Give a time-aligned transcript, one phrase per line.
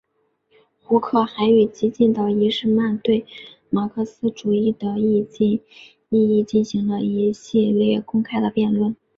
[0.81, 3.23] 胡克还与激进的伊士曼对
[3.69, 5.23] 马克思主义的意
[6.09, 8.95] 义进行了一系列公开的辩论。